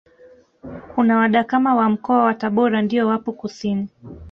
Kuna 0.95 1.17
wadakama 1.17 1.75
wa 1.75 1.89
Mkoa 1.89 2.23
wa 2.23 2.33
Tabora 2.33 2.81
ndio 2.81 3.07
wapo 3.07 3.31
kusini 3.33 3.89